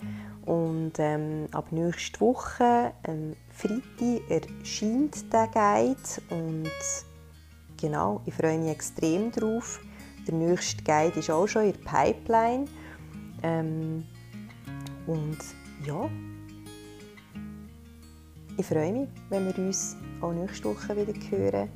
Und 0.47 0.93
ähm, 0.99 1.47
ab 1.53 1.71
nächster 1.71 2.21
Woche, 2.21 2.93
ähm, 3.05 3.37
Freitag, 3.51 4.31
erscheint 4.31 5.31
der 5.31 5.47
Guide. 5.49 5.99
Und 6.31 6.71
genau, 7.81 8.21
ich 8.27 8.35
freue 8.35 8.59
mich 8.59 8.71
extrem 8.71 9.31
drauf. 9.31 9.81
Der 10.27 10.35
nächste 10.35 10.83
Guide 10.85 11.19
ist 11.19 11.31
auch 11.31 11.47
schon 11.47 11.65
in 11.65 11.73
der 11.73 11.91
Pipeline. 11.91 12.67
Ähm, 13.43 14.05
und 15.07 15.39
ja, 15.87 16.09
ich 18.59 18.67
freue 18.67 18.93
mich, 18.93 19.09
wenn 19.31 19.47
wir 19.47 19.59
uns 19.59 19.97
auch 20.21 20.33
nächste 20.33 20.65
Woche 20.65 20.97
wieder 20.97 21.15
hören 21.31 21.71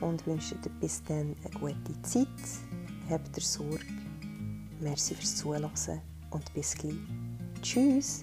und 0.00 0.24
wünsche 0.26 0.54
dir 0.56 0.70
bis 0.80 1.02
dann 1.04 1.34
eine 1.44 1.58
gute 1.58 2.02
Zeit. 2.02 2.26
Habt 3.10 3.36
ihr 3.36 3.42
Sorge. 3.42 3.80
Merci 4.80 5.14
fürs 5.14 5.36
Zuhören 5.36 5.70
und 6.30 6.54
bis 6.54 6.74
gleich. 6.74 6.94
Tschüss. 7.62 8.22